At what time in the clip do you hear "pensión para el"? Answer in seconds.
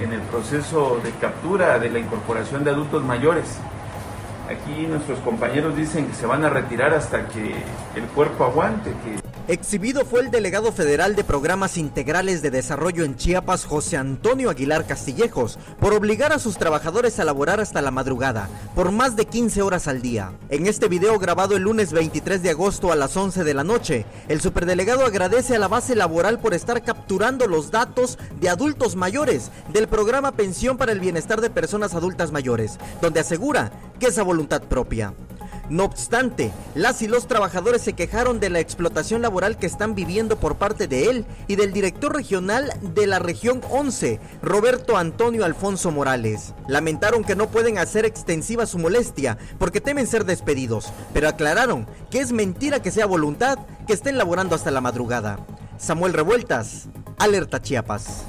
30.32-31.00